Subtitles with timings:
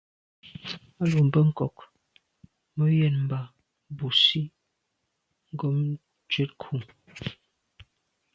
[1.01, 1.75] A lo mbe nkôg
[2.75, 3.39] me yen mba
[3.97, 4.41] busi
[5.57, 5.77] ghom
[6.29, 6.73] tshetku.